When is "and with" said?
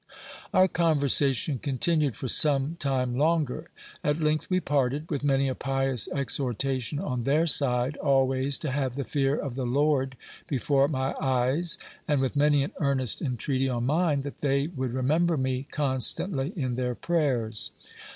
12.07-12.35